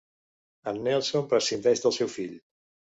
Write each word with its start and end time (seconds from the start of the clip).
En 0.71 0.81
Nelson 0.89 1.31
prescindeix 1.35 1.87
del 1.87 1.99
seu 2.01 2.15
fill. 2.19 2.39